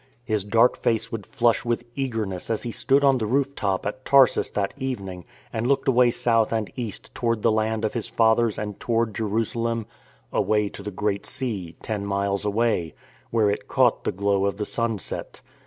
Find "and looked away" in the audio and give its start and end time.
5.53-6.09